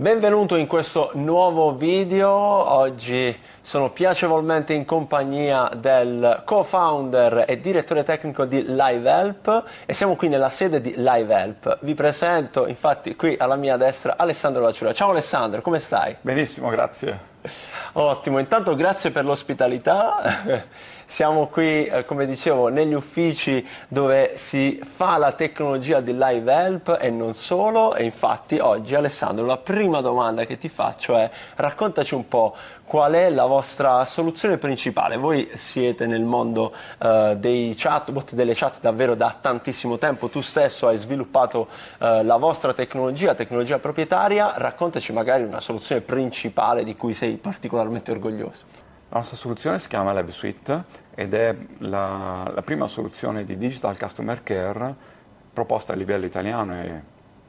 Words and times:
Benvenuto 0.00 0.54
in 0.54 0.68
questo 0.68 1.10
nuovo 1.14 1.74
video, 1.74 2.30
oggi 2.30 3.36
sono 3.60 3.90
piacevolmente 3.90 4.72
in 4.72 4.84
compagnia 4.84 5.72
del 5.74 6.42
co-founder 6.44 7.42
e 7.48 7.58
direttore 7.58 8.04
tecnico 8.04 8.44
di 8.44 8.62
LiveHelp 8.62 9.64
e 9.86 9.94
siamo 9.94 10.14
qui 10.14 10.28
nella 10.28 10.50
sede 10.50 10.80
di 10.80 10.94
LiveHelp. 10.96 11.78
Vi 11.80 11.94
presento 11.94 12.68
infatti 12.68 13.16
qui 13.16 13.34
alla 13.40 13.56
mia 13.56 13.76
destra 13.76 14.14
Alessandro 14.16 14.62
Laciura. 14.62 14.92
Ciao 14.92 15.10
Alessandro, 15.10 15.62
come 15.62 15.80
stai? 15.80 16.14
Benissimo, 16.20 16.68
grazie. 16.68 17.18
Ottimo, 18.00 18.38
intanto 18.38 18.76
grazie 18.76 19.10
per 19.10 19.24
l'ospitalità. 19.24 20.66
Siamo 21.04 21.48
qui, 21.48 21.84
eh, 21.84 22.04
come 22.04 22.26
dicevo, 22.26 22.68
negli 22.68 22.92
uffici 22.92 23.66
dove 23.88 24.36
si 24.36 24.80
fa 24.80 25.16
la 25.16 25.32
tecnologia 25.32 26.00
di 26.00 26.12
Live 26.12 26.52
Help 26.52 26.96
e 27.00 27.10
non 27.10 27.34
solo. 27.34 27.96
E 27.96 28.04
infatti 28.04 28.60
oggi, 28.60 28.94
Alessandro, 28.94 29.44
la 29.44 29.56
prima 29.56 30.00
domanda 30.00 30.44
che 30.44 30.58
ti 30.58 30.68
faccio 30.68 31.16
è 31.16 31.28
raccontaci 31.56 32.14
un 32.14 32.28
po' 32.28 32.54
qual 32.88 33.12
è 33.12 33.28
la 33.28 33.44
vostra 33.44 34.04
soluzione 34.06 34.56
principale. 34.56 35.18
Voi 35.18 35.50
siete 35.54 36.06
nel 36.06 36.22
mondo 36.22 36.74
uh, 36.98 37.34
dei 37.36 37.74
chatbot, 37.76 38.32
delle 38.32 38.54
chat 38.54 38.80
davvero 38.80 39.14
da 39.14 39.36
tantissimo 39.38 39.98
tempo, 39.98 40.28
tu 40.28 40.40
stesso 40.40 40.88
hai 40.88 40.96
sviluppato 40.96 41.68
uh, 41.98 42.24
la 42.24 42.36
vostra 42.36 42.72
tecnologia, 42.72 43.34
tecnologia 43.34 43.78
proprietaria, 43.78 44.54
raccontaci 44.56 45.12
magari 45.12 45.44
una 45.44 45.60
soluzione 45.60 46.00
principale 46.00 46.82
di 46.82 46.96
cui 46.96 47.12
sei 47.12 47.36
particolarmente 47.36 48.10
orgoglioso. 48.10 48.64
La 49.10 49.18
nostra 49.18 49.36
soluzione 49.36 49.78
si 49.78 49.88
chiama 49.88 50.12
Live 50.14 50.32
Suite 50.32 50.84
ed 51.14 51.34
è 51.34 51.54
la, 51.78 52.50
la, 52.54 52.62
prima 52.62 52.86
soluzione 52.86 53.44
di 53.44 53.58
Digital 53.58 53.98
Customer 53.98 54.42
Care 54.42 54.94
proposta 55.52 55.92
a 55.92 55.96
livello 55.96 56.24
italiano 56.24 56.74
e 56.74 57.02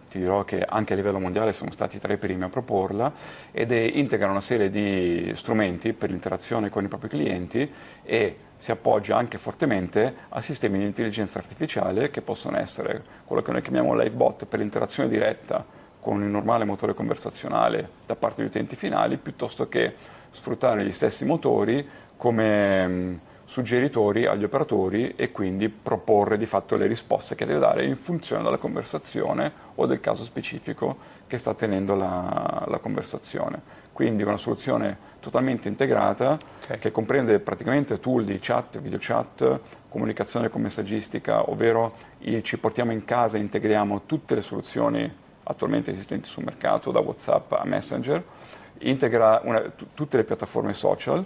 ti 0.10 0.20
dirò 0.20 0.44
che 0.44 0.66
anche 0.68 0.94
a 0.94 0.96
livello 0.96 1.20
mondiale 1.20 1.54
siamo 1.54 1.72
stati 1.72 2.00
tra 2.00 2.12
i 2.12 2.18
primi 2.18 2.44
a 2.44 2.50
proporla 2.50 3.12
ed 3.52 3.72
è, 3.72 3.80
integra 3.80 4.30
una 4.30 4.42
serie 4.42 4.70
di 4.70 5.32
strumenti 5.36 5.94
per 5.94 6.10
l'interazione 6.10 6.70
con 6.70 6.84
i 6.84 6.88
propri 6.88 7.10
clienti 7.10 7.72
e 8.04 8.38
si 8.58 8.72
appoggia 8.72 9.16
anche 9.16 9.38
fortemente 9.38 10.14
a 10.30 10.42
sistemi 10.42 10.80
di 10.80 10.86
intelligenza 10.86 11.40
artificiale 11.40 12.10
che 12.10 12.22
possono 12.22 12.58
essere 12.58 13.04
quello 13.24 13.42
che 13.42 13.52
noi 13.52 13.62
chiamiamo 13.62 13.96
live 13.96 14.16
bot 14.16 14.46
per 14.46 14.60
l'interazione 14.60 15.08
diretta 15.08 15.64
con 16.00 16.22
il 16.24 16.30
normale 16.30 16.66
motore 16.66 16.94
conversazionale 16.94 17.90
da 18.06 18.16
parte 18.16 18.42
degli 18.42 18.50
utenti 18.50 18.76
finali 18.76 19.18
piuttosto 19.18 19.70
che 19.70 19.94
sfruttare 20.32 20.84
gli 20.84 20.92
stessi 20.92 21.24
motori 21.24 21.88
come 22.18 22.88
mm, 22.88 23.16
suggeritori 23.50 24.28
agli 24.28 24.44
operatori 24.44 25.16
e 25.16 25.32
quindi 25.32 25.70
proporre 25.70 26.38
di 26.38 26.46
fatto 26.46 26.76
le 26.76 26.86
risposte 26.86 27.34
che 27.34 27.48
deve 27.48 27.58
dare 27.58 27.84
in 27.84 27.98
funzione 27.98 28.44
della 28.44 28.58
conversazione 28.58 29.52
o 29.74 29.88
del 29.88 30.00
caso 30.00 30.24
specifico 30.24 30.96
che 31.26 31.40
sta 31.40 31.56
tenendo 31.56 31.96
la, 31.96 32.66
la 32.68 32.78
conversazione. 32.78 33.60
Quindi 33.92 34.22
una 34.22 34.38
soluzione 34.38 34.96
totalmente 35.20 35.68
integrata 35.68 36.38
okay. 36.64 36.78
che 36.78 36.92
comprende 36.92 37.40
praticamente 37.40 38.00
tool 38.00 38.24
di 38.24 38.38
chat, 38.40 38.80
video 38.80 39.00
chat, 39.02 39.60
comunicazione 39.90 40.50
con 40.50 40.62
messaggistica, 40.62 41.50
ovvero 41.50 41.94
ci 42.44 42.60
portiamo 42.60 42.92
in 42.92 43.04
casa 43.04 43.38
e 43.38 43.40
integriamo 43.40 44.04
tutte 44.06 44.36
le 44.36 44.42
soluzioni 44.42 45.12
attualmente 45.42 45.90
esistenti 45.90 46.30
sul 46.30 46.44
mercato, 46.44 46.92
da 46.92 47.00
WhatsApp 47.00 47.54
a 47.54 47.66
Messenger, 47.66 48.24
integra 48.78 49.42
una, 49.44 49.62
t- 49.62 49.88
tutte 49.96 50.18
le 50.18 50.24
piattaforme 50.24 50.74
social, 50.76 51.26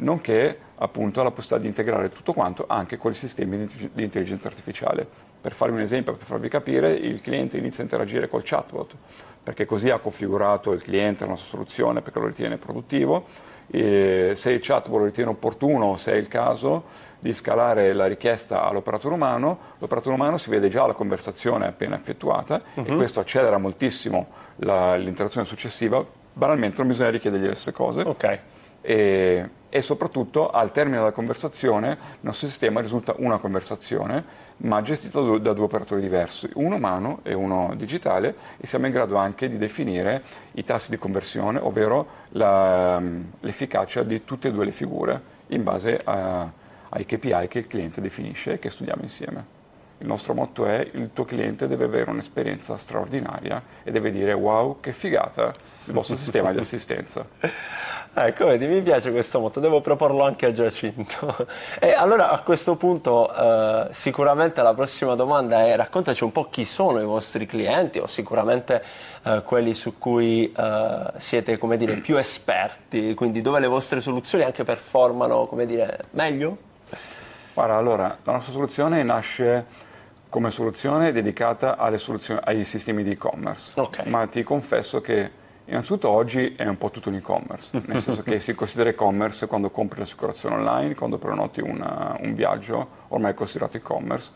nonché 0.00 0.58
appunto 0.76 1.22
la 1.22 1.30
possibilità 1.30 1.62
di 1.62 1.68
integrare 1.68 2.08
tutto 2.08 2.32
quanto 2.32 2.64
anche 2.66 2.96
con 2.96 3.12
i 3.12 3.14
sistemi 3.14 3.66
di, 3.66 3.90
di 3.92 4.02
intelligenza 4.02 4.48
artificiale. 4.48 5.06
Per 5.40 5.52
farvi 5.52 5.76
un 5.76 5.82
esempio, 5.82 6.14
per 6.14 6.26
farvi 6.26 6.48
capire, 6.48 6.92
il 6.92 7.20
cliente 7.20 7.58
inizia 7.58 7.80
a 7.80 7.84
interagire 7.84 8.28
col 8.28 8.42
chatbot, 8.42 8.94
perché 9.42 9.66
così 9.66 9.90
ha 9.90 9.98
configurato 9.98 10.72
il 10.72 10.82
cliente 10.82 11.24
la 11.24 11.30
nostra 11.30 11.48
soluzione 11.48 12.00
perché 12.00 12.18
lo 12.18 12.26
ritiene 12.26 12.56
produttivo. 12.56 13.52
E 13.66 14.32
se 14.34 14.50
il 14.50 14.60
chatbot 14.60 14.98
lo 14.98 15.04
ritiene 15.04 15.30
opportuno, 15.30 15.96
se 15.96 16.12
è 16.12 16.16
il 16.16 16.28
caso, 16.28 16.84
di 17.18 17.32
scalare 17.32 17.92
la 17.94 18.06
richiesta 18.06 18.64
all'operatore 18.64 19.14
umano, 19.14 19.58
l'operatore 19.78 20.14
umano 20.14 20.36
si 20.36 20.50
vede 20.50 20.68
già 20.68 20.86
la 20.86 20.92
conversazione 20.92 21.66
appena 21.66 21.96
effettuata 21.96 22.60
uh-huh. 22.74 22.84
e 22.84 22.90
mhm. 22.90 22.96
questo 22.96 23.20
accelera 23.20 23.56
moltissimo 23.56 24.28
la, 24.56 24.94
l'interazione 24.96 25.46
successiva 25.46 26.04
banalmente 26.34 26.78
non 26.78 26.88
bisogna 26.88 27.10
richiedergli 27.10 27.46
le 27.46 27.54
stesse 27.54 27.72
cose. 27.72 28.02
Okay. 28.02 28.38
E, 28.86 29.48
e, 29.70 29.80
soprattutto 29.80 30.50
al 30.50 30.70
termine 30.70 30.98
della 30.98 31.10
conversazione 31.10 31.92
il 31.92 32.18
nostro 32.20 32.46
sistema 32.46 32.82
risulta 32.82 33.14
una 33.16 33.38
conversazione 33.38 34.22
ma 34.58 34.82
gestita 34.82 35.20
da 35.38 35.54
due 35.54 35.64
operatori 35.64 36.02
diversi, 36.02 36.50
uno 36.56 36.76
umano 36.76 37.20
e 37.22 37.32
uno 37.32 37.72
digitale 37.76 38.36
e 38.58 38.66
siamo 38.66 38.84
in 38.84 38.92
grado 38.92 39.16
anche 39.16 39.48
di 39.48 39.56
definire 39.56 40.22
i 40.52 40.64
tassi 40.64 40.90
di 40.90 40.98
conversione, 40.98 41.58
ovvero 41.58 42.06
la, 42.32 43.00
l'efficacia 43.40 44.02
di 44.02 44.22
tutte 44.22 44.48
e 44.48 44.52
due 44.52 44.66
le 44.66 44.72
figure 44.72 45.22
in 45.48 45.62
base 45.62 45.98
a, 46.04 46.46
ai 46.90 47.06
KPI 47.06 47.48
che 47.48 47.60
il 47.60 47.66
cliente 47.66 48.02
definisce 48.02 48.52
e 48.52 48.58
che 48.58 48.68
studiamo 48.68 49.02
insieme. 49.02 49.62
Il 49.98 50.06
nostro 50.06 50.34
motto 50.34 50.66
è 50.66 50.86
il 50.92 51.10
tuo 51.14 51.24
cliente 51.24 51.66
deve 51.66 51.84
avere 51.84 52.10
un'esperienza 52.10 52.76
straordinaria 52.76 53.62
e 53.82 53.90
deve 53.90 54.10
dire 54.10 54.34
wow 54.34 54.78
che 54.80 54.92
figata 54.92 55.54
il 55.86 55.92
vostro 55.94 56.16
sistema 56.16 56.52
di 56.52 56.58
assistenza. 56.58 57.26
Ecco, 58.16 58.46
vedi, 58.46 58.68
mi 58.68 58.80
piace 58.80 59.10
questo 59.10 59.40
motto, 59.40 59.58
devo 59.58 59.80
proporlo 59.80 60.22
anche 60.22 60.46
a 60.46 60.52
Giacinto. 60.52 61.46
E 61.80 61.92
allora 61.92 62.30
a 62.30 62.40
questo 62.40 62.76
punto 62.76 63.34
eh, 63.34 63.88
sicuramente 63.92 64.62
la 64.62 64.72
prossima 64.72 65.14
domanda 65.16 65.66
è 65.66 65.74
raccontaci 65.74 66.22
un 66.22 66.30
po' 66.30 66.48
chi 66.48 66.64
sono 66.64 67.00
i 67.00 67.04
vostri 67.04 67.44
clienti 67.46 67.98
o 67.98 68.06
sicuramente 68.06 68.82
eh, 69.24 69.42
quelli 69.44 69.74
su 69.74 69.98
cui 69.98 70.52
eh, 70.52 71.12
siete, 71.18 71.58
come 71.58 71.76
dire, 71.76 71.96
più 71.96 72.16
esperti, 72.16 73.14
quindi 73.14 73.42
dove 73.42 73.58
le 73.58 73.66
vostre 73.66 74.00
soluzioni 74.00 74.44
anche 74.44 74.62
performano, 74.62 75.46
come 75.46 75.66
dire, 75.66 76.04
meglio? 76.10 76.56
Guarda, 77.52 77.74
allora, 77.74 78.16
la 78.22 78.32
nostra 78.32 78.52
soluzione 78.52 79.02
nasce 79.02 79.64
come 80.28 80.50
soluzione 80.50 81.12
dedicata 81.12 81.76
ai 81.76 82.64
sistemi 82.64 83.02
di 83.02 83.12
e-commerce. 83.12 83.72
Okay. 83.74 84.08
Ma 84.08 84.26
ti 84.26 84.42
confesso 84.42 85.00
che 85.00 85.42
innanzitutto 85.66 86.08
oggi 86.08 86.54
è 86.56 86.66
un 86.66 86.78
po' 86.78 86.90
tutto 86.90 87.08
un 87.08 87.16
e-commerce, 87.16 87.70
nel 87.86 88.00
senso 88.00 88.22
che 88.22 88.38
si 88.40 88.54
considera 88.54 88.90
e-commerce 88.90 89.46
quando 89.46 89.70
compri 89.70 89.98
l'assicurazione 89.98 90.56
online, 90.56 90.94
quando 90.94 91.18
prenoti 91.18 91.60
una, 91.60 92.16
un 92.20 92.34
viaggio, 92.34 92.88
ormai 93.08 93.32
è 93.32 93.34
considerato 93.34 93.76
e-commerce. 93.76 94.30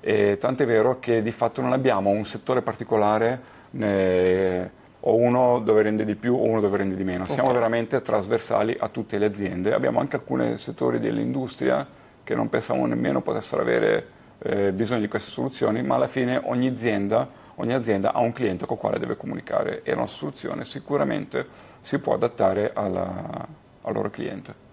E 0.00 0.38
tant'è 0.38 0.64
vero 0.64 0.98
che 0.98 1.22
di 1.22 1.30
fatto 1.30 1.60
non 1.60 1.72
abbiamo 1.72 2.08
un 2.10 2.24
settore 2.24 2.62
particolare 2.62 3.58
né, 3.72 4.70
o 5.00 5.14
uno 5.14 5.60
dove 5.60 5.82
rende 5.82 6.04
di 6.04 6.14
più 6.14 6.34
o 6.34 6.44
uno 6.44 6.60
dove 6.60 6.78
rende 6.78 6.96
di 6.96 7.04
meno. 7.04 7.24
Siamo 7.26 7.48
okay. 7.48 7.54
veramente 7.54 8.00
trasversali 8.00 8.76
a 8.78 8.88
tutte 8.88 9.18
le 9.18 9.26
aziende. 9.26 9.72
Abbiamo 9.74 10.00
anche 10.00 10.16
alcuni 10.16 10.56
settori 10.56 10.98
dell'industria 10.98 11.86
che 12.24 12.34
non 12.34 12.48
pensavamo 12.48 12.86
nemmeno 12.86 13.20
potessero 13.22 13.62
avere 13.62 14.06
eh, 14.38 14.72
bisogno 14.72 15.00
di 15.00 15.08
queste 15.08 15.30
soluzioni, 15.30 15.82
ma 15.82 15.96
alla 15.96 16.06
fine 16.06 16.40
ogni 16.44 16.68
azienda, 16.68 17.28
ogni 17.60 17.74
azienda, 17.74 18.12
ha 18.12 18.20
un 18.20 18.32
cliente 18.32 18.66
con 18.66 18.76
il 18.76 18.80
quale 18.80 18.98
deve 18.98 19.16
comunicare 19.16 19.82
e 19.82 19.90
la 19.90 20.00
nostra 20.00 20.18
soluzione 20.18 20.64
sicuramente 20.64 21.68
si 21.80 21.98
può 21.98 22.14
adattare 22.14 22.72
alla, 22.74 23.46
al 23.82 23.92
loro 23.92 24.10
cliente. 24.10 24.68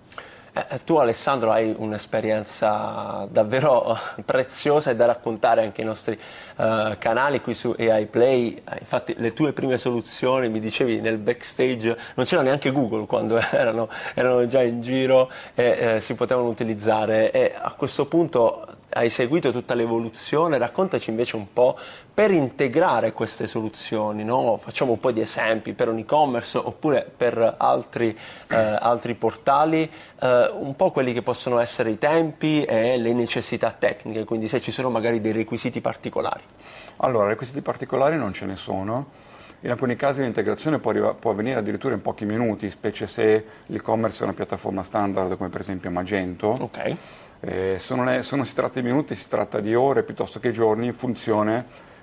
Eh, 0.57 0.65
eh, 0.69 0.83
tu 0.83 0.95
Alessandro 0.95 1.51
hai 1.51 1.75
un'esperienza 1.77 3.27
davvero 3.29 3.95
preziosa 4.25 4.89
e 4.89 4.95
da 4.95 5.05
raccontare 5.05 5.63
anche 5.63 5.81
ai 5.81 5.87
nostri 5.87 6.19
uh, 6.55 6.97
canali 6.97 7.41
qui 7.41 7.53
su 7.53 7.75
AI 7.77 8.07
Play, 8.07 8.59
infatti 8.79 9.13
le 9.17 9.33
tue 9.33 9.53
prime 9.53 9.77
soluzioni 9.77 10.49
mi 10.49 10.59
dicevi 10.59 10.99
nel 10.99 11.17
backstage 11.19 11.95
non 12.15 12.25
c'era 12.25 12.41
neanche 12.41 12.71
Google 12.71 13.05
quando 13.05 13.37
erano, 13.51 13.87
erano 14.15 14.47
già 14.47 14.63
in 14.63 14.81
giro 14.81 15.29
e 15.53 15.65
eh, 15.65 15.99
si 15.99 16.15
potevano 16.15 16.47
utilizzare 16.47 17.31
e 17.31 17.53
a 17.55 17.73
questo 17.73 18.07
punto 18.07 18.76
hai 18.89 19.09
seguito 19.09 19.51
tutta 19.51 19.73
l'evoluzione, 19.73 20.57
raccontaci 20.57 21.09
invece 21.09 21.35
un 21.35 21.51
po' 21.51 21.77
per 22.13 22.31
integrare 22.31 23.11
queste 23.11 23.45
soluzioni, 23.45 24.23
no? 24.23 24.57
facciamo 24.57 24.93
un 24.93 24.99
po' 24.99 25.11
di 25.11 25.21
esempi 25.21 25.73
per 25.73 25.89
un 25.89 25.97
e-commerce 25.99 26.57
oppure 26.57 27.09
per 27.15 27.55
altri, 27.57 28.17
eh, 28.47 28.55
altri 28.55 29.13
portali, 29.15 29.89
eh, 30.19 30.51
un 30.53 30.75
po' 30.75 30.91
quelli 30.91 31.13
che 31.13 31.21
possono 31.21 31.59
essere 31.59 31.91
i 31.91 31.97
tempi 31.97 32.63
e 32.63 32.97
le 32.97 33.13
necessità 33.13 33.75
tecniche, 33.77 34.23
quindi 34.23 34.47
se 34.47 34.61
ci 34.61 34.71
sono 34.71 34.89
magari 34.89 35.21
dei 35.21 35.33
requisiti 35.33 35.81
particolari. 35.81 36.41
Allora, 36.97 37.27
requisiti 37.27 37.61
particolari 37.61 38.17
non 38.17 38.33
ce 38.33 38.45
ne 38.45 38.55
sono. 38.55 39.25
In 39.61 39.71
alcuni 39.71 39.95
casi 39.95 40.21
l'integrazione 40.21 40.79
può, 40.79 40.91
arriva, 40.91 41.13
può, 41.13 41.31
avvenire 41.31 41.59
addirittura 41.59 41.93
in 41.93 42.01
pochi 42.01 42.25
minuti, 42.25 42.69
specie 42.69 43.07
se 43.07 43.45
l'e-commerce 43.65 44.21
è 44.21 44.23
una 44.23 44.33
piattaforma 44.33 44.83
standard 44.83 45.35
come 45.35 45.49
per 45.49 45.61
esempio 45.61 45.89
Magento. 45.91 46.55
Okay 46.61 46.97
eh, 47.39 47.77
se, 47.79 47.95
non 47.95 48.09
è, 48.09 48.21
se 48.21 48.35
non 48.35 48.45
si 48.45 48.55
tratta 48.55 48.79
di 48.79 48.85
minuti, 48.85 49.15
si 49.15 49.27
tratta 49.29 49.59
di 49.59 49.75
ore 49.75 50.03
piuttosto 50.03 50.39
che 50.39 50.51
giorni 50.51 50.87
in 50.87 50.93
funzione, 50.93 51.55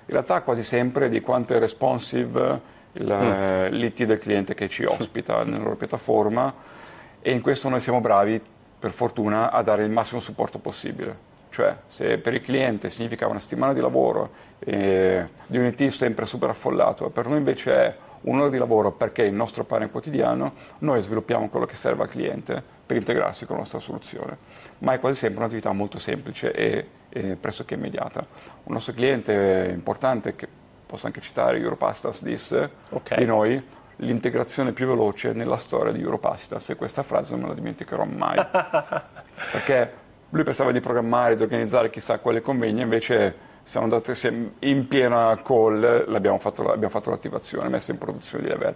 in 0.05 0.13
realtà 0.13 0.41
quasi 0.41 0.63
sempre 0.63 1.09
di 1.09 1.21
quanto 1.21 1.53
è 1.53 1.59
responsive 1.59 2.73
il, 2.93 3.05
mm. 3.05 3.73
l'IT 3.73 4.03
del 4.03 4.19
cliente 4.19 4.53
che 4.53 4.69
ci 4.69 4.83
ospita 4.85 5.43
nella 5.45 5.63
loro 5.63 5.75
piattaforma 5.75 6.53
e 7.21 7.31
in 7.31 7.41
questo 7.41 7.69
noi 7.69 7.79
siamo 7.79 8.01
bravi, 8.01 8.41
per 8.77 8.91
fortuna, 8.91 9.51
a 9.51 9.63
dare 9.63 9.83
il 9.83 9.89
massimo 9.89 10.19
supporto 10.19 10.59
possibile. 10.59 11.33
Cioè, 11.49 11.75
se 11.87 12.17
per 12.17 12.33
il 12.33 12.41
cliente 12.41 12.89
significa 12.89 13.27
una 13.27 13.39
settimana 13.39 13.73
di 13.73 13.79
lavoro 13.79 14.29
eh, 14.59 15.25
di 15.47 15.57
un 15.57 15.65
IT 15.65 15.87
sempre 15.87 16.25
super 16.25 16.49
affollato, 16.49 17.09
per 17.09 17.27
noi 17.27 17.37
invece 17.37 17.73
è 17.73 17.95
un'ora 18.25 18.49
di 18.49 18.57
lavoro 18.57 18.91
perché 18.91 19.23
è 19.23 19.27
il 19.27 19.33
nostro 19.33 19.63
pane 19.63 19.89
quotidiano, 19.89 20.53
noi 20.79 21.01
sviluppiamo 21.01 21.49
quello 21.49 21.65
che 21.65 21.75
serve 21.75 22.03
al 22.03 22.09
cliente 22.09 22.63
per 22.85 22.97
integrarsi 22.97 23.45
con 23.45 23.55
la 23.55 23.61
nostra 23.61 23.79
soluzione. 23.79 24.37
Ma 24.79 24.93
è 24.93 24.99
quasi 24.99 25.19
sempre 25.19 25.39
un'attività 25.39 25.71
molto 25.71 25.99
semplice 25.99 26.51
e, 26.51 26.87
e 27.09 27.35
pressoché 27.35 27.75
immediata. 27.75 28.25
Un 28.63 28.73
nostro 28.73 28.93
cliente 28.93 29.71
importante, 29.73 30.35
che 30.35 30.47
posso 30.85 31.05
anche 31.07 31.21
citare 31.21 31.57
Europastas, 31.57 32.23
disse 32.23 32.69
okay. 32.89 33.17
di 33.17 33.25
noi 33.25 33.63
l'integrazione 33.97 34.73
più 34.73 34.87
veloce 34.87 35.31
nella 35.31 35.57
storia 35.57 35.91
di 35.91 36.01
Europastas 36.01 36.69
e 36.69 36.75
questa 36.75 37.03
frase 37.03 37.31
non 37.31 37.41
me 37.41 37.47
la 37.49 37.53
dimenticherò 37.53 38.03
mai. 38.05 38.35
perché 39.51 40.03
lui 40.29 40.43
pensava 40.43 40.71
di 40.71 40.81
programmare, 40.81 41.35
di 41.35 41.43
organizzare 41.43 41.89
chissà 41.89 42.19
quale 42.19 42.41
convegno, 42.41 42.81
invece 42.81 43.44
siamo 43.65 43.87
andati 43.87 44.55
in 44.59 44.87
piena 44.87 45.41
call, 45.43 46.05
abbiamo 46.13 46.37
fatto, 46.37 46.77
fatto 46.87 47.09
l'attivazione, 47.09 47.67
messa 47.67 47.91
in 47.91 47.97
produzione 47.97 48.43
di 48.43 48.49
Level. 48.49 48.75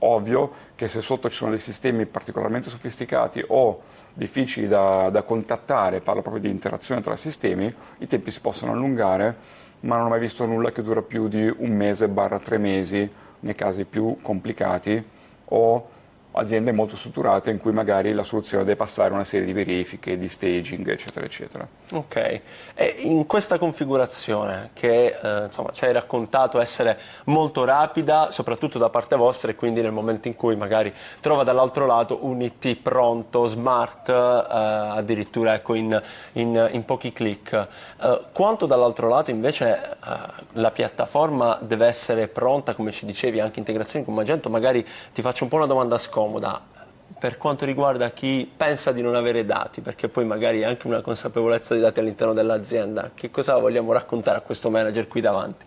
Ovvio 0.00 0.52
che 0.74 0.88
se 0.88 1.00
sotto 1.00 1.30
ci 1.30 1.36
sono 1.36 1.50
dei 1.50 1.58
sistemi 1.58 2.04
particolarmente 2.04 2.68
sofisticati 2.68 3.42
o 3.48 3.80
difficili 4.12 4.68
da, 4.68 5.08
da 5.08 5.22
contattare, 5.22 6.02
parlo 6.02 6.20
proprio 6.20 6.42
di 6.42 6.50
interazione 6.50 7.00
tra 7.00 7.16
sistemi, 7.16 7.74
i 7.98 8.06
tempi 8.06 8.30
si 8.30 8.42
possono 8.42 8.72
allungare, 8.72 9.34
ma 9.80 9.96
non 9.96 10.06
ho 10.06 10.10
mai 10.10 10.20
visto 10.20 10.44
nulla 10.44 10.70
che 10.70 10.82
dura 10.82 11.00
più 11.00 11.26
di 11.26 11.52
un 11.56 11.70
mese 11.70 12.06
barra 12.08 12.38
tre 12.38 12.58
mesi 12.58 13.10
nei 13.40 13.54
casi 13.54 13.86
più 13.86 14.18
complicati 14.20 15.02
o 15.46 15.88
aziende 16.34 16.72
molto 16.72 16.96
strutturate 16.96 17.50
in 17.50 17.58
cui 17.58 17.72
magari 17.72 18.12
la 18.12 18.22
soluzione 18.22 18.64
deve 18.64 18.76
passare 18.76 19.12
una 19.12 19.24
serie 19.24 19.46
di 19.46 19.52
verifiche, 19.52 20.18
di 20.18 20.28
staging, 20.28 20.88
eccetera, 20.90 21.26
eccetera. 21.26 21.66
Ok, 21.92 22.40
e 22.74 22.94
in 22.98 23.26
questa 23.26 23.58
configurazione 23.58 24.70
che 24.72 25.16
eh, 25.20 25.44
insomma, 25.44 25.70
ci 25.72 25.84
hai 25.84 25.92
raccontato 25.92 26.60
essere 26.60 26.98
molto 27.24 27.64
rapida, 27.64 28.30
soprattutto 28.30 28.78
da 28.78 28.88
parte 28.88 29.16
vostra, 29.16 29.52
e 29.52 29.54
quindi 29.54 29.80
nel 29.80 29.92
momento 29.92 30.26
in 30.26 30.34
cui 30.34 30.56
magari 30.56 30.92
trova 31.20 31.44
dall'altro 31.44 31.86
lato 31.86 32.24
un 32.24 32.40
IT 32.40 32.76
pronto, 32.76 33.46
smart, 33.46 34.08
eh, 34.08 34.12
addirittura 34.12 35.54
ecco, 35.54 35.74
in, 35.74 36.00
in, 36.32 36.68
in, 36.72 36.84
pochi 36.84 37.12
clic, 37.12 37.68
eh, 38.00 38.20
quanto 38.32 38.66
dall'altro 38.66 39.08
lato 39.08 39.30
invece 39.30 39.80
eh, 39.82 40.16
la 40.52 40.70
piattaforma 40.72 41.58
deve 41.60 41.86
essere 41.86 42.26
pronta, 42.26 42.74
come 42.74 42.90
ci 42.90 43.06
dicevi, 43.06 43.38
anche 43.38 43.60
integrazione 43.60 44.04
con 44.04 44.14
Magento, 44.14 44.50
magari 44.50 44.84
ti 45.12 45.22
faccio 45.22 45.44
un 45.44 45.50
po' 45.50 45.56
una 45.56 45.66
domanda 45.66 45.96
scomoda 45.98 46.22
scomoda 46.24 46.72
per 47.18 47.36
quanto 47.38 47.64
riguarda 47.64 48.10
chi 48.10 48.50
pensa 48.54 48.92
di 48.92 49.00
non 49.00 49.14
avere 49.14 49.44
dati, 49.44 49.80
perché 49.80 50.08
poi 50.08 50.24
magari 50.24 50.64
anche 50.64 50.86
una 50.86 51.00
consapevolezza 51.00 51.72
dei 51.72 51.82
dati 51.82 52.00
all'interno 52.00 52.32
dell'azienda. 52.32 53.12
Che 53.14 53.30
cosa 53.30 53.56
vogliamo 53.56 53.92
raccontare 53.92 54.38
a 54.38 54.40
questo 54.40 54.68
manager 54.68 55.06
qui 55.06 55.20
davanti? 55.20 55.64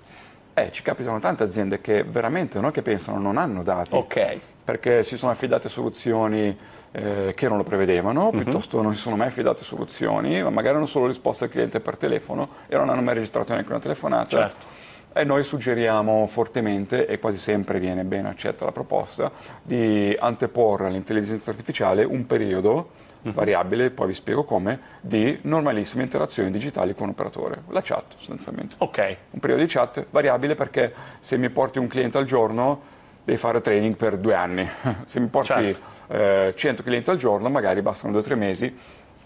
Eh, 0.53 0.71
ci 0.71 0.81
capitano 0.81 1.19
tante 1.19 1.43
aziende 1.43 1.79
che 1.79 2.03
veramente 2.03 2.59
non 2.59 2.71
che 2.71 2.81
pensano 2.81 3.19
non 3.19 3.37
hanno 3.37 3.63
dati, 3.63 3.95
okay. 3.95 4.39
perché 4.63 5.03
si 5.03 5.17
sono 5.17 5.31
affidate 5.31 5.69
soluzioni 5.69 6.55
eh, 6.91 7.33
che 7.35 7.47
non 7.47 7.57
lo 7.57 7.63
prevedevano, 7.63 8.29
mm-hmm. 8.31 8.43
piuttosto 8.43 8.81
non 8.81 8.93
si 8.93 9.01
sono 9.01 9.15
mai 9.15 9.27
affidate 9.27 9.63
soluzioni, 9.63 10.43
ma 10.43 10.49
magari 10.49 10.75
hanno 10.75 10.85
solo 10.85 11.07
risposto 11.07 11.45
al 11.45 11.49
cliente 11.49 11.79
per 11.79 11.97
telefono 11.97 12.49
e 12.67 12.75
non 12.75 12.89
hanno 12.89 13.01
mai 13.01 13.15
registrato 13.15 13.53
neanche 13.53 13.71
una 13.71 13.81
telefonata. 13.81 14.37
Certo 14.37 14.75
e 15.17 15.23
noi 15.23 15.43
suggeriamo 15.43 16.27
fortemente, 16.27 17.07
e 17.07 17.19
quasi 17.19 17.37
sempre 17.37 17.79
viene 17.79 18.03
ben 18.03 18.25
accetta 18.25 18.65
la 18.65 18.71
proposta, 18.71 19.31
di 19.61 20.15
anteporre 20.19 20.87
all'intelligenza 20.87 21.49
artificiale 21.49 22.03
un 22.03 22.25
periodo 22.25 22.89
mhm. 23.21 23.33
variabile, 23.33 23.89
poi 23.89 24.07
vi 24.07 24.13
spiego 24.13 24.43
come, 24.43 24.79
di 25.01 25.39
normalissime 25.41 26.03
interazioni 26.03 26.51
digitali 26.51 26.93
con 26.93 27.05
un 27.05 27.09
operatore, 27.11 27.63
la 27.69 27.81
chat 27.81 28.13
sostanzialmente. 28.17 28.75
Ok. 28.79 29.17
Un 29.31 29.39
periodo 29.39 29.63
di 29.63 29.67
chat 29.67 30.05
variabile 30.09 30.55
perché 30.55 30.93
se 31.19 31.37
mi 31.37 31.49
porti 31.49 31.79
un 31.79 31.87
cliente 31.87 32.17
al 32.17 32.25
giorno 32.25 32.95
devi 33.23 33.37
fare 33.37 33.59
training 33.59 33.95
per 33.95 34.17
due 34.17 34.35
anni, 34.35 34.69
se 35.05 35.19
mi 35.19 35.27
porti 35.27 35.47
certo. 35.47 35.81
eh, 36.07 36.53
100 36.55 36.83
clienti 36.83 37.09
al 37.09 37.17
giorno 37.17 37.49
magari 37.49 37.81
bastano 37.81 38.13
due 38.13 38.21
o 38.21 38.23
tre 38.23 38.35
mesi 38.35 38.73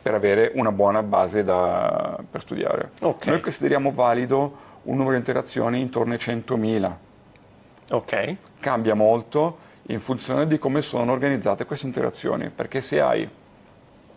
per 0.02 0.16
avere 0.16 0.52
una 0.56 0.72
buona 0.72 1.04
base 1.04 1.44
da, 1.44 2.18
per 2.30 2.42
studiare. 2.42 2.92
Okay. 3.00 3.32
Noi 3.32 3.40
consideriamo 3.40 3.92
valido 3.92 4.70
un 4.84 4.96
numero 4.96 5.12
di 5.12 5.18
interazioni 5.18 5.80
intorno 5.80 6.14
ai 6.14 6.20
100.000. 6.20 6.96
Ok. 7.92 8.36
Cambia 8.60 8.94
molto 8.94 9.70
in 9.84 10.00
funzione 10.00 10.48
di 10.48 10.58
come 10.58 10.82
sono 10.82 11.12
organizzate 11.12 11.66
queste 11.66 11.88
interazioni, 11.88 12.50
perché 12.50 12.82
se 12.82 13.02
hai, 13.02 13.30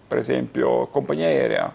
per 0.06 0.18
esempio, 0.18 0.86
compagnia 0.86 1.26
aerea, 1.26 1.72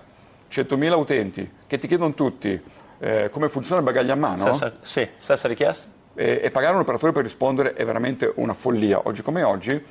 100.000 0.50 0.94
utenti 0.94 1.52
che 1.68 1.78
ti 1.78 1.88
chiedono 1.88 2.14
tutti 2.14 2.62
eh, 3.00 3.30
come 3.32 3.50
funziona 3.50 3.80
il 3.80 3.86
bagaglio 3.86 4.14
a 4.14 4.16
mano, 4.16 4.54
stessa, 4.54 4.78
sì, 4.82 5.08
stessa 5.18 5.48
richiesta. 5.48 5.98
E, 6.16 6.42
e 6.44 6.52
pagare 6.52 6.74
un 6.74 6.82
operatore 6.82 7.12
per 7.12 7.24
rispondere 7.24 7.74
è 7.74 7.86
veramente 7.86 8.32
una 8.36 8.54
follia. 8.54 9.02
Oggi 9.04 9.22
come 9.22 9.44
oggi, 9.44 9.82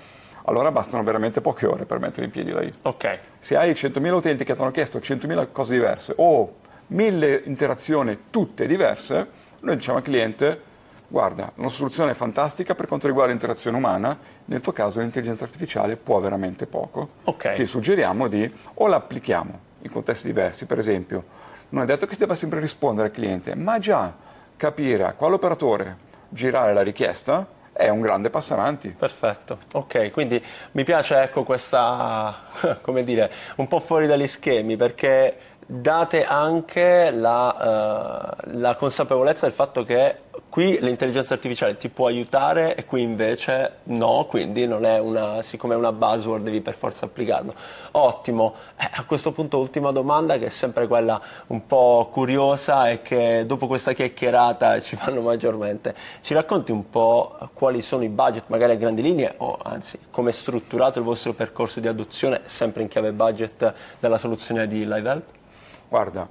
allora 0.44 0.70
bastano 0.70 1.02
veramente 1.02 1.40
poche 1.40 1.66
ore 1.66 1.84
per 1.84 1.98
mettere 1.98 2.26
in 2.26 2.30
piedi 2.30 2.50
la 2.50 2.62
I. 2.62 2.72
Ok. 2.82 3.18
Se 3.38 3.56
hai 3.56 3.72
100.000 3.72 4.12
utenti 4.12 4.44
che 4.44 4.54
ti 4.54 4.60
hanno 4.60 4.70
chiesto 4.70 4.98
100.000 4.98 5.48
cose 5.52 5.74
diverse 5.74 6.12
o 6.16 6.54
mille 6.88 7.42
interazioni 7.44 8.18
tutte 8.30 8.66
diverse, 8.66 9.26
noi 9.60 9.76
diciamo 9.76 9.98
al 9.98 10.04
cliente 10.04 10.66
guarda, 11.08 11.44
la 11.44 11.62
nostra 11.62 11.78
soluzione 11.78 12.10
è 12.12 12.14
fantastica 12.14 12.74
per 12.74 12.86
quanto 12.86 13.06
riguarda 13.06 13.32
l'interazione 13.32 13.76
umana, 13.76 14.16
nel 14.44 14.60
tuo 14.60 14.72
caso 14.72 15.00
l'intelligenza 15.00 15.44
artificiale 15.44 15.96
può 15.96 16.20
veramente 16.20 16.66
poco. 16.66 17.08
Okay. 17.24 17.56
Ti 17.56 17.66
suggeriamo 17.66 18.28
di 18.28 18.50
o 18.74 18.86
l'applichiamo 18.86 19.66
in 19.82 19.90
contesti 19.90 20.26
diversi, 20.26 20.66
per 20.66 20.78
esempio, 20.78 21.24
non 21.70 21.82
è 21.82 21.86
detto 21.86 22.06
che 22.06 22.12
si 22.12 22.20
debba 22.20 22.34
sempre 22.34 22.60
rispondere 22.60 23.08
al 23.08 23.14
cliente, 23.14 23.54
ma 23.54 23.78
già 23.78 24.12
capire 24.56 25.04
a 25.04 25.12
quale 25.12 25.34
operatore 25.34 25.96
girare 26.28 26.74
la 26.74 26.82
richiesta 26.82 27.46
è 27.72 27.88
un 27.88 28.00
grande 28.00 28.28
passo 28.28 28.54
avanti. 28.54 28.88
Perfetto, 28.88 29.58
ok, 29.72 30.10
quindi 30.10 30.42
mi 30.72 30.82
piace 30.84 31.22
ecco 31.22 31.44
questa, 31.44 32.36
come 32.82 33.04
dire, 33.04 33.30
un 33.56 33.68
po' 33.68 33.78
fuori 33.80 34.06
dagli 34.06 34.26
schemi 34.26 34.76
perché 34.76 35.36
date 35.70 36.24
anche 36.24 37.10
la, 37.10 38.32
uh, 38.42 38.58
la, 38.58 38.74
consapevolezza 38.76 39.44
del 39.44 39.54
fatto 39.54 39.84
che 39.84 40.20
qui 40.48 40.78
l'intelligenza 40.80 41.34
artificiale 41.34 41.76
ti 41.76 41.90
può 41.90 42.06
aiutare 42.06 42.74
e 42.74 42.86
qui 42.86 43.02
invece 43.02 43.80
no, 43.84 44.24
quindi 44.30 44.62
è 44.62 44.98
una, 44.98 45.42
siccome 45.42 45.74
è 45.74 45.76
una 45.76 45.92
buzzword 45.92 46.42
devi 46.42 46.62
per 46.62 46.72
forza 46.72 47.04
applicarlo. 47.04 47.52
Ottimo, 47.90 48.54
eh, 48.78 48.88
a 48.90 49.04
questo 49.04 49.32
punto 49.32 49.58
ultima 49.58 49.92
domanda 49.92 50.38
che 50.38 50.46
è 50.46 50.48
sempre 50.48 50.86
quella 50.86 51.20
un 51.48 51.66
po' 51.66 52.08
curiosa 52.10 52.88
e 52.88 53.02
che 53.02 53.44
dopo 53.44 53.66
questa 53.66 53.92
chiacchierata 53.92 54.80
ci 54.80 54.96
fanno 54.96 55.20
maggiormente. 55.20 55.94
Ci 56.22 56.32
racconti 56.32 56.72
un 56.72 56.88
po' 56.88 57.36
quali 57.52 57.82
sono 57.82 58.04
i 58.04 58.08
budget, 58.08 58.44
magari 58.46 58.72
a 58.72 58.76
grandi 58.76 59.02
linee 59.02 59.34
o 59.36 59.58
anzi 59.62 59.98
come 60.10 60.30
è 60.30 60.32
strutturato 60.32 60.98
il 60.98 61.04
vostro 61.04 61.34
percorso 61.34 61.78
di 61.78 61.88
adozione 61.88 62.40
sempre 62.46 62.80
in 62.80 62.88
chiave 62.88 63.12
budget 63.12 63.74
della 64.00 64.16
soluzione 64.16 64.66
di 64.66 64.86
LiveHelp? 64.86 65.36
Guarda, 65.88 66.28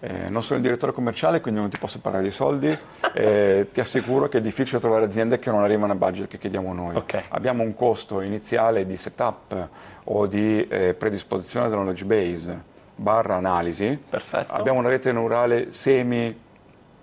eh, 0.00 0.28
non 0.28 0.42
sono 0.42 0.58
il 0.58 0.64
direttore 0.64 0.92
commerciale, 0.92 1.40
quindi 1.40 1.60
non 1.60 1.70
ti 1.70 1.78
posso 1.78 1.98
parlare 1.98 2.24
di 2.24 2.30
soldi, 2.30 2.76
eh, 3.14 3.68
ti 3.72 3.80
assicuro 3.80 4.28
che 4.28 4.38
è 4.38 4.40
difficile 4.40 4.80
trovare 4.80 5.04
aziende 5.04 5.38
che 5.38 5.50
non 5.50 5.62
arrivano 5.62 5.92
al 5.92 5.98
budget 5.98 6.28
che 6.28 6.38
chiediamo 6.38 6.72
noi. 6.74 6.96
Okay. 6.96 7.24
Abbiamo 7.28 7.62
un 7.62 7.74
costo 7.74 8.20
iniziale 8.20 8.84
di 8.84 8.96
setup 8.96 9.68
o 10.04 10.26
di 10.26 10.66
eh, 10.68 10.94
predisposizione 10.94 11.68
della 11.68 11.80
knowledge 11.80 12.04
base 12.04 12.62
barra 12.94 13.36
analisi. 13.36 13.98
Perfetto. 14.08 14.52
Abbiamo 14.52 14.78
una 14.78 14.88
rete 14.88 15.10
neurale 15.12 15.72
semi 15.72 16.42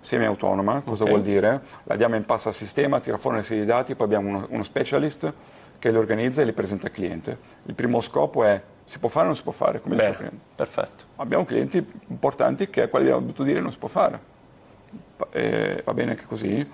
semi-autonoma, 0.04 0.82
cosa 0.84 1.02
okay. 1.02 1.14
vuol 1.14 1.24
dire? 1.24 1.60
La 1.84 1.94
diamo 1.94 2.16
in 2.16 2.24
passo 2.24 2.48
al 2.48 2.54
sistema, 2.54 2.98
tira 2.98 3.18
fuori 3.18 3.36
una 3.36 3.46
serie 3.46 3.62
di 3.62 3.68
dati, 3.68 3.94
poi 3.94 4.06
abbiamo 4.06 4.28
uno, 4.28 4.46
uno 4.50 4.62
specialist 4.64 5.32
che 5.78 5.90
li 5.90 5.96
organizza 5.96 6.42
e 6.42 6.44
li 6.44 6.52
presenta 6.52 6.86
al 6.86 6.92
cliente. 6.92 7.38
Il 7.66 7.74
primo 7.74 8.00
scopo 8.00 8.42
è 8.42 8.60
si 8.84 8.98
può 8.98 9.08
fare 9.08 9.24
o 9.24 9.28
non 9.28 9.36
si 9.36 9.42
può 9.42 9.52
fare, 9.52 9.80
come 9.80 9.96
Bene, 9.96 10.16
dice 10.16 10.30
Perfetto. 10.54 11.04
Abbiamo 11.16 11.44
clienti 11.44 11.84
importanti 12.08 12.68
che 12.70 12.82
a 12.82 12.88
quali 12.88 13.04
abbiamo 13.04 13.22
dovuto 13.22 13.42
dire 13.42 13.60
non 13.60 13.72
si 13.72 13.78
può 13.78 13.88
fare. 13.88 14.30
Eh, 15.30 15.82
va 15.84 15.94
bene 15.94 16.12
anche 16.12 16.24
così. 16.24 16.68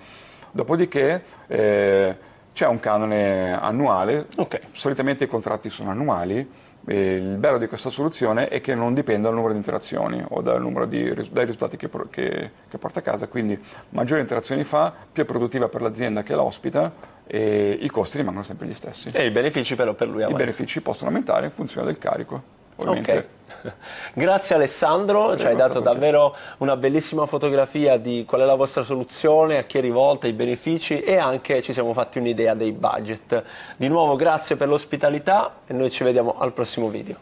Dopodiché 0.51 1.23
eh, 1.47 2.17
c'è 2.53 2.67
un 2.67 2.79
canone 2.79 3.57
annuale, 3.57 4.27
okay. 4.35 4.61
solitamente 4.71 5.23
i 5.25 5.27
contratti 5.27 5.69
sono 5.69 5.91
annuali, 5.91 6.67
il 6.85 7.37
bello 7.37 7.57
di 7.57 7.67
questa 7.67 7.89
soluzione 7.89 8.47
è 8.47 8.61
che 8.61 8.73
non 8.73 8.93
dipende 8.93 9.23
dal 9.23 9.33
numero 9.33 9.51
di 9.51 9.59
interazioni 9.59 10.23
o 10.27 10.41
dal 10.41 10.59
numero 10.61 10.85
di, 10.85 11.03
dai 11.31 11.45
risultati 11.45 11.77
che, 11.77 11.89
che, 12.09 12.51
che 12.67 12.77
porta 12.77 12.99
a 12.99 13.01
casa, 13.03 13.27
quindi 13.27 13.61
maggiori 13.89 14.21
interazioni 14.21 14.63
fa, 14.63 14.91
più 15.11 15.23
è 15.23 15.25
produttiva 15.25 15.67
per 15.67 15.81
l'azienda 15.81 16.23
che 16.23 16.33
l'ospita 16.33 16.91
e 17.31 17.77
i 17.79 17.89
costi 17.89 18.17
rimangono 18.17 18.43
sempre 18.43 18.65
gli 18.65 18.73
stessi. 18.73 19.09
E 19.13 19.27
i 19.27 19.29
benefici 19.29 19.75
però 19.75 19.93
per 19.93 20.07
lui 20.07 20.23
aumenta. 20.23 20.41
I 20.41 20.45
benefici 20.45 20.81
possono 20.81 21.11
aumentare 21.11 21.45
in 21.45 21.51
funzione 21.51 21.85
del 21.85 21.99
carico, 21.99 22.41
ovviamente. 22.77 23.11
Okay. 23.11 23.71
Grazie 24.13 24.55
Alessandro, 24.55 25.37
ci 25.37 25.45
hai 25.45 25.55
dato 25.55 25.79
davvero 25.79 26.35
una 26.57 26.75
bellissima 26.75 27.27
fotografia 27.27 27.97
di 27.97 28.25
qual 28.25 28.41
è 28.41 28.45
la 28.45 28.55
vostra 28.55 28.81
soluzione, 28.81 29.57
a 29.59 29.63
chi 29.63 29.77
è 29.77 29.81
rivolta, 29.81 30.25
i 30.25 30.33
benefici 30.33 31.01
e 31.01 31.17
anche 31.17 31.61
ci 31.61 31.71
siamo 31.71 31.93
fatti 31.93 32.17
un'idea 32.17 32.55
dei 32.55 32.71
budget. 32.71 33.43
Di 33.75 33.87
nuovo 33.87 34.15
grazie 34.15 34.55
per 34.55 34.67
l'ospitalità 34.67 35.57
e 35.67 35.73
noi 35.73 35.91
ci 35.91 36.03
vediamo 36.03 36.39
al 36.39 36.51
prossimo 36.51 36.87
video. 36.87 37.15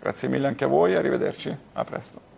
Grazie 0.00 0.28
mille 0.28 0.48
anche 0.48 0.64
a 0.64 0.68
voi, 0.68 0.96
arrivederci, 0.96 1.56
a 1.74 1.84
presto. 1.84 2.30